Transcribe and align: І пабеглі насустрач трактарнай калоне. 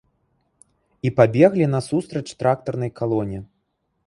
І 1.07 1.11
пабеглі 1.19 1.67
насустрач 1.75 2.25
трактарнай 2.41 2.91
калоне. 2.99 3.39